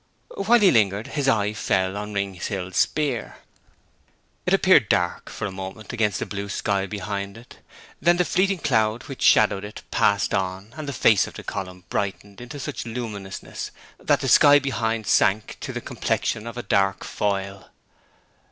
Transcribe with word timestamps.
While 0.35 0.61
he 0.61 0.71
lingered 0.71 1.09
his 1.09 1.27
eye 1.27 1.53
fell 1.53 1.95
on 1.95 2.11
Rings 2.15 2.47
Hill 2.47 2.71
Speer. 2.71 3.37
It 4.47 4.53
appeared 4.55 4.89
dark, 4.89 5.29
for 5.29 5.45
a 5.45 5.51
moment, 5.51 5.93
against 5.93 6.17
the 6.17 6.25
blue 6.25 6.49
sky 6.49 6.87
behind 6.87 7.37
it; 7.37 7.59
then 8.01 8.17
the 8.17 8.25
fleeting 8.25 8.57
cloud 8.57 9.03
which 9.03 9.21
shadowed 9.21 9.63
it 9.63 9.83
passed 9.91 10.33
on, 10.33 10.73
and 10.75 10.87
the 10.87 10.91
face 10.91 11.27
of 11.27 11.35
the 11.35 11.43
column 11.43 11.83
brightened 11.89 12.41
into 12.41 12.59
such 12.59 12.83
luminousness 12.87 13.69
that 13.99 14.21
the 14.21 14.27
sky 14.27 14.57
behind 14.57 15.05
sank 15.05 15.57
to 15.59 15.71
the 15.71 15.79
complexion 15.81 16.47
of 16.47 16.57
a 16.57 16.63
dark 16.63 17.03
foil. 17.03 17.69